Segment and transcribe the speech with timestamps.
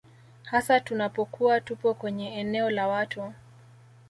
[0.43, 3.33] hasa tunapokuwa tupo kwenye eneo la watu